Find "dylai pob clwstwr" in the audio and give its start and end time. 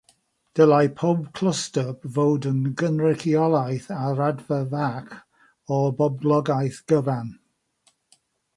0.59-1.91